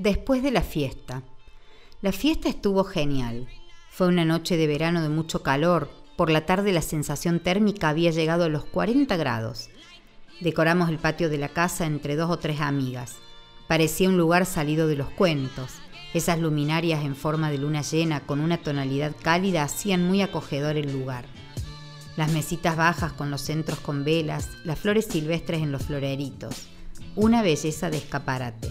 Después 0.00 0.44
de 0.44 0.52
la 0.52 0.62
fiesta. 0.62 1.24
La 2.02 2.12
fiesta 2.12 2.48
estuvo 2.48 2.84
genial. 2.84 3.48
Fue 3.90 4.06
una 4.06 4.24
noche 4.24 4.56
de 4.56 4.68
verano 4.68 5.02
de 5.02 5.08
mucho 5.08 5.42
calor. 5.42 5.90
Por 6.16 6.30
la 6.30 6.46
tarde 6.46 6.72
la 6.72 6.82
sensación 6.82 7.40
térmica 7.40 7.88
había 7.88 8.12
llegado 8.12 8.44
a 8.44 8.48
los 8.48 8.64
40 8.64 9.16
grados. 9.16 9.70
Decoramos 10.40 10.88
el 10.88 10.98
patio 10.98 11.28
de 11.28 11.38
la 11.38 11.48
casa 11.48 11.84
entre 11.84 12.14
dos 12.14 12.30
o 12.30 12.38
tres 12.38 12.60
amigas. 12.60 13.16
Parecía 13.66 14.08
un 14.08 14.16
lugar 14.16 14.46
salido 14.46 14.86
de 14.86 14.94
los 14.94 15.10
cuentos. 15.10 15.72
Esas 16.14 16.38
luminarias 16.38 17.04
en 17.04 17.16
forma 17.16 17.50
de 17.50 17.58
luna 17.58 17.82
llena 17.82 18.20
con 18.20 18.38
una 18.38 18.58
tonalidad 18.58 19.16
cálida 19.20 19.64
hacían 19.64 20.06
muy 20.06 20.22
acogedor 20.22 20.76
el 20.76 20.92
lugar. 20.92 21.24
Las 22.16 22.30
mesitas 22.30 22.76
bajas 22.76 23.12
con 23.14 23.32
los 23.32 23.40
centros 23.40 23.80
con 23.80 24.04
velas, 24.04 24.50
las 24.62 24.78
flores 24.78 25.06
silvestres 25.06 25.60
en 25.60 25.72
los 25.72 25.82
floreritos. 25.82 26.68
Una 27.16 27.42
belleza 27.42 27.90
de 27.90 27.96
escaparate 27.96 28.70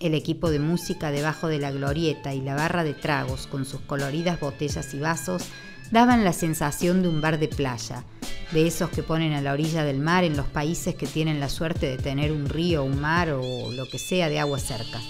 el 0.00 0.14
equipo 0.14 0.50
de 0.50 0.58
música 0.58 1.10
debajo 1.10 1.46
de 1.46 1.58
la 1.58 1.70
glorieta 1.70 2.34
y 2.34 2.40
la 2.40 2.54
barra 2.54 2.84
de 2.84 2.94
tragos 2.94 3.46
con 3.46 3.66
sus 3.66 3.82
coloridas 3.82 4.40
botellas 4.40 4.92
y 4.94 4.98
vasos 4.98 5.44
daban 5.90 6.24
la 6.24 6.32
sensación 6.32 7.02
de 7.02 7.08
un 7.08 7.20
bar 7.20 7.38
de 7.38 7.48
playa, 7.48 8.04
de 8.52 8.66
esos 8.66 8.90
que 8.90 9.02
ponen 9.02 9.34
a 9.34 9.42
la 9.42 9.52
orilla 9.52 9.84
del 9.84 9.98
mar 9.98 10.24
en 10.24 10.36
los 10.36 10.46
países 10.46 10.94
que 10.94 11.06
tienen 11.06 11.38
la 11.38 11.48
suerte 11.48 11.86
de 11.86 11.98
tener 11.98 12.32
un 12.32 12.48
río, 12.48 12.82
un 12.82 13.00
mar 13.00 13.30
o 13.30 13.70
lo 13.72 13.86
que 13.88 13.98
sea 13.98 14.28
de 14.28 14.40
agua 14.40 14.58
cerca. 14.58 15.00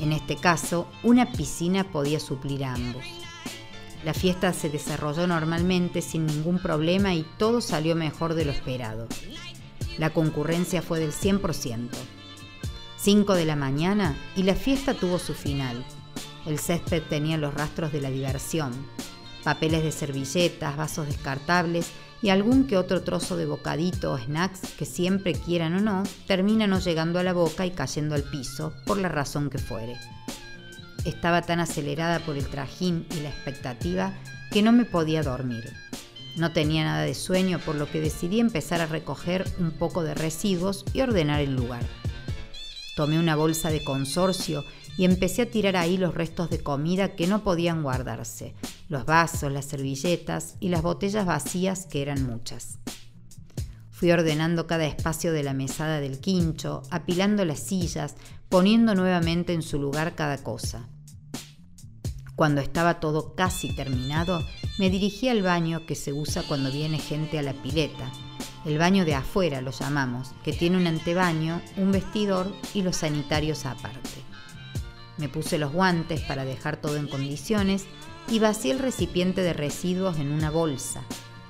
En 0.00 0.12
este 0.12 0.36
caso, 0.36 0.88
una 1.04 1.30
piscina 1.30 1.84
podía 1.84 2.18
suplir 2.18 2.64
a 2.64 2.74
ambos. 2.74 3.04
La 4.04 4.12
fiesta 4.12 4.52
se 4.52 4.68
desarrolló 4.68 5.26
normalmente 5.26 6.02
sin 6.02 6.26
ningún 6.26 6.58
problema 6.58 7.14
y 7.14 7.24
todo 7.38 7.60
salió 7.60 7.94
mejor 7.94 8.34
de 8.34 8.44
lo 8.44 8.50
esperado. 8.50 9.06
La 9.98 10.10
concurrencia 10.10 10.82
fue 10.82 10.98
del 10.98 11.12
100%. 11.12 11.88
5 12.96 13.34
de 13.34 13.44
la 13.44 13.56
mañana 13.56 14.16
y 14.36 14.44
la 14.44 14.54
fiesta 14.54 14.94
tuvo 14.94 15.18
su 15.18 15.34
final. 15.34 15.84
El 16.46 16.58
césped 16.58 17.02
tenía 17.02 17.36
los 17.36 17.54
rastros 17.54 17.92
de 17.92 18.00
la 18.00 18.10
diversión, 18.10 18.72
papeles 19.42 19.82
de 19.82 19.92
servilletas, 19.92 20.76
vasos 20.76 21.06
descartables 21.06 21.90
y 22.22 22.30
algún 22.30 22.66
que 22.66 22.78
otro 22.78 23.02
trozo 23.02 23.36
de 23.36 23.46
bocadito 23.46 24.12
o 24.12 24.18
snacks 24.18 24.60
que 24.78 24.86
siempre 24.86 25.34
quieran 25.34 25.74
o 25.74 25.80
no, 25.80 26.02
termina 26.26 26.66
no 26.66 26.78
llegando 26.78 27.18
a 27.18 27.22
la 27.22 27.34
boca 27.34 27.66
y 27.66 27.70
cayendo 27.70 28.14
al 28.14 28.22
piso, 28.22 28.72
por 28.86 28.98
la 28.98 29.08
razón 29.08 29.50
que 29.50 29.58
fuere. 29.58 29.96
Estaba 31.04 31.42
tan 31.42 31.60
acelerada 31.60 32.20
por 32.20 32.38
el 32.38 32.48
trajín 32.48 33.06
y 33.14 33.20
la 33.20 33.28
expectativa 33.28 34.14
que 34.50 34.62
no 34.62 34.72
me 34.72 34.86
podía 34.86 35.22
dormir. 35.22 35.70
No 36.36 36.52
tenía 36.52 36.84
nada 36.84 37.02
de 37.02 37.14
sueño, 37.14 37.58
por 37.58 37.74
lo 37.74 37.90
que 37.90 38.00
decidí 38.00 38.40
empezar 38.40 38.80
a 38.80 38.86
recoger 38.86 39.44
un 39.58 39.72
poco 39.72 40.02
de 40.02 40.14
residuos 40.14 40.84
y 40.94 41.02
ordenar 41.02 41.40
el 41.42 41.54
lugar. 41.54 41.82
Tomé 42.96 43.18
una 43.18 43.36
bolsa 43.36 43.70
de 43.70 43.82
consorcio 43.82 44.64
y 44.96 45.04
empecé 45.04 45.42
a 45.42 45.50
tirar 45.50 45.76
ahí 45.76 45.96
los 45.96 46.14
restos 46.14 46.50
de 46.50 46.62
comida 46.62 47.16
que 47.16 47.26
no 47.26 47.42
podían 47.42 47.82
guardarse, 47.82 48.54
los 48.88 49.04
vasos, 49.04 49.50
las 49.52 49.64
servilletas 49.64 50.54
y 50.60 50.68
las 50.68 50.82
botellas 50.82 51.26
vacías 51.26 51.86
que 51.86 52.02
eran 52.02 52.24
muchas. 52.24 52.78
Fui 53.90 54.10
ordenando 54.10 54.66
cada 54.66 54.86
espacio 54.86 55.32
de 55.32 55.42
la 55.42 55.54
mesada 55.54 56.00
del 56.00 56.20
quincho, 56.20 56.82
apilando 56.90 57.44
las 57.44 57.60
sillas, 57.60 58.14
poniendo 58.48 58.94
nuevamente 58.94 59.52
en 59.52 59.62
su 59.62 59.80
lugar 59.80 60.14
cada 60.14 60.38
cosa. 60.38 60.88
Cuando 62.36 62.60
estaba 62.60 62.98
todo 62.98 63.34
casi 63.34 63.74
terminado, 63.74 64.44
me 64.78 64.90
dirigí 64.90 65.28
al 65.28 65.42
baño 65.42 65.86
que 65.86 65.94
se 65.94 66.12
usa 66.12 66.42
cuando 66.42 66.70
viene 66.70 66.98
gente 66.98 67.38
a 67.38 67.42
la 67.42 67.52
pileta, 67.52 68.10
el 68.64 68.78
baño 68.78 69.04
de 69.04 69.14
afuera 69.14 69.60
lo 69.60 69.70
llamamos, 69.70 70.32
que 70.42 70.52
tiene 70.52 70.78
un 70.78 70.86
antebaño, 70.86 71.60
un 71.76 71.92
vestidor 71.92 72.52
y 72.72 72.82
los 72.82 72.96
sanitarios 72.96 73.66
aparte. 73.66 74.22
Me 75.18 75.28
puse 75.28 75.58
los 75.58 75.72
guantes 75.72 76.22
para 76.22 76.44
dejar 76.44 76.76
todo 76.78 76.96
en 76.96 77.06
condiciones 77.06 77.84
y 78.28 78.38
vacié 78.38 78.72
el 78.72 78.78
recipiente 78.78 79.42
de 79.42 79.52
residuos 79.52 80.18
en 80.18 80.32
una 80.32 80.50
bolsa 80.50 81.02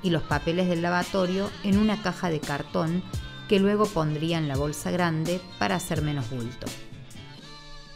y 0.03 0.11
los 0.11 0.22
papeles 0.22 0.69
del 0.69 0.83
lavatorio 0.83 1.50
en 1.62 1.78
una 1.78 2.03
caja 2.03 2.31
de 2.31 2.41
cartón 2.41 3.03
que 3.49 3.60
luego 3.60 3.87
pondría 3.87 4.39
en 4.39 4.49
la 4.49 4.56
bolsa 4.56 4.91
grande 4.91 5.41
para 5.59 5.77
hacer 5.77 6.03
menos 6.03 6.28
bulto. 6.31 6.66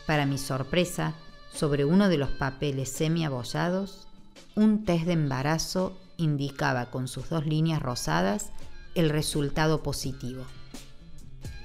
Para 0.07 0.27
mi 0.27 0.39
sorpresa, 0.39 1.15
sobre 1.53 1.85
uno 1.85 2.09
de 2.09 2.19
los 2.19 2.31
papeles 2.31 2.91
semi 2.91 3.25
abollados, 3.25 4.07
un 4.55 4.85
test 4.85 5.05
de 5.05 5.13
embarazo 5.13 5.99
indicaba 6.17 6.87
con 6.87 7.09
sus 7.09 7.29
dos 7.29 7.47
líneas 7.47 7.83
rosadas 7.83 8.53
el 8.99 9.11
resultado 9.11 9.83
positivo. 9.83 10.45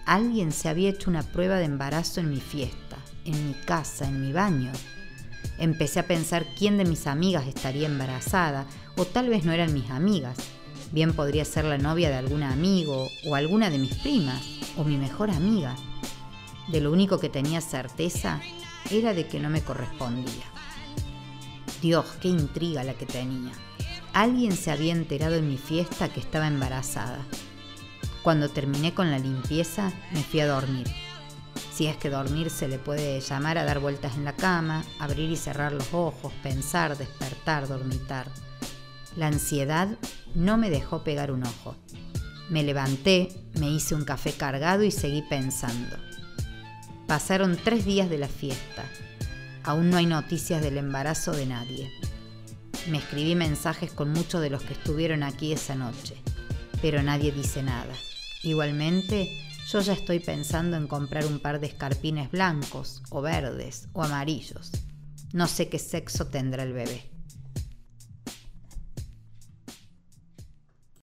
Alguien 0.06 0.52
se 0.52 0.70
había 0.70 0.90
hecho 0.90 1.10
una 1.10 1.24
prueba 1.24 1.56
de 1.56 1.66
embarazo 1.66 2.20
en 2.20 2.30
mi 2.30 2.40
fiesta, 2.40 2.98
en 3.26 3.48
mi 3.48 3.54
casa, 3.54 4.08
en 4.08 4.22
mi 4.22 4.32
baño. 4.32 4.72
Empecé 5.58 6.00
a 6.00 6.08
pensar 6.08 6.46
quién 6.58 6.78
de 6.78 6.86
mis 6.86 7.08
amigas 7.08 7.48
estaría 7.48 7.88
embarazada, 7.88 8.68
o 8.98 9.06
tal 9.06 9.30
vez 9.30 9.46
no 9.46 9.52
eran 9.52 9.74
mis 9.74 9.90
amigas. 9.90 10.38
Bien 10.92 11.14
podría 11.14 11.44
ser 11.44 11.66
la 11.66 11.80
novia 11.80 12.10
de 12.10 12.18
algún 12.18 12.44
amigo, 12.44 13.08
o 13.26 13.36
alguna 13.36 13.72
de 13.72 13.80
mis 13.80 13.96
primas, 13.96 14.44
o 14.78 14.84
mi 14.84 14.98
mejor 14.98 15.32
amiga. 15.32 15.76
De 16.68 16.82
lo 16.82 16.92
único 16.92 17.20
que 17.20 17.30
tenía 17.30 17.62
certeza 17.62 18.42
era 18.92 19.14
de 19.16 19.28
que 19.28 19.40
no 19.40 19.50
me 19.50 19.64
correspondía. 19.64 20.46
Dios, 21.82 22.06
qué 22.22 22.28
intriga 22.28 22.84
la 22.84 22.94
que 22.94 23.08
tenía. 23.08 23.52
Alguien 24.14 24.56
se 24.56 24.70
había 24.70 24.94
enterado 24.94 25.36
en 25.36 25.50
mi 25.50 25.58
fiesta 25.58 26.08
que 26.08 26.20
estaba 26.20 26.46
embarazada. 26.46 27.26
Cuando 28.22 28.48
terminé 28.48 28.94
con 28.94 29.10
la 29.10 29.18
limpieza, 29.18 29.92
me 30.12 30.22
fui 30.22 30.40
a 30.40 30.48
dormir. 30.48 30.88
Si 31.74 31.88
es 31.88 31.98
que 31.98 32.12
dormir 32.12 32.52
se 32.52 32.68
le 32.68 32.78
puede 32.78 33.20
llamar 33.22 33.58
a 33.58 33.66
dar 33.66 33.80
vueltas 33.80 34.16
en 34.16 34.24
la 34.24 34.34
cama, 34.34 34.84
abrir 35.00 35.32
y 35.32 35.36
cerrar 35.36 35.74
los 35.74 35.92
ojos, 35.96 36.32
pensar, 36.44 36.96
despertar, 36.96 37.68
dormitar. 37.68 38.28
La 39.16 39.28
ansiedad 39.28 39.90
no 40.36 40.58
me 40.58 40.70
dejó 40.70 41.04
pegar 41.04 41.32
un 41.32 41.44
ojo. 41.44 41.76
Me 42.50 42.62
levanté, 42.62 43.30
me 43.60 43.68
hice 43.68 43.96
un 43.96 44.06
café 44.06 44.32
cargado 44.34 44.84
y 44.84 44.92
seguí 44.92 45.24
pensando. 45.24 45.98
Pasaron 47.08 47.58
tres 47.64 47.84
días 47.84 48.12
de 48.12 48.20
la 48.20 48.28
fiesta. 48.28 48.86
Aún 49.64 49.90
no 49.90 49.98
hay 49.98 50.06
noticias 50.06 50.62
del 50.62 50.78
embarazo 50.78 51.32
de 51.32 51.48
nadie. 51.48 51.92
Me 52.90 52.98
escribí 52.98 53.34
mensajes 53.36 53.92
con 53.92 54.12
muchos 54.12 54.42
de 54.42 54.50
los 54.50 54.62
que 54.62 54.74
estuvieron 54.74 55.24
aquí 55.24 55.54
esa 55.54 55.74
noche, 55.74 56.16
pero 56.82 57.02
nadie 57.02 57.32
dice 57.32 57.64
nada. 57.64 57.94
Igualmente, 58.44 59.30
yo 59.70 59.80
ya 59.80 59.94
estoy 59.94 60.20
pensando 60.20 60.76
en 60.76 60.88
comprar 60.88 61.26
un 61.26 61.40
par 61.40 61.62
de 61.62 61.68
escarpines 61.68 62.30
blancos, 62.30 63.02
o 63.10 63.22
verdes, 63.22 63.88
o 63.94 64.04
amarillos. 64.04 64.72
No 65.32 65.48
sé 65.48 65.70
qué 65.70 65.80
sexo 65.80 66.28
tendrá 66.28 66.64
el 66.64 66.74
bebé. 66.74 67.13